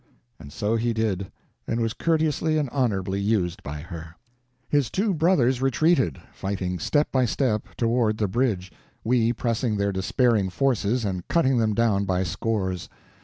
[0.39, 1.31] And so he did;
[1.67, 4.15] and was courteously and honorably used by her.
[4.67, 8.71] His two brothers retreated, fighting step by step, toward the bridge,
[9.03, 12.89] we pressing their despairing forces and cutting them down by scores.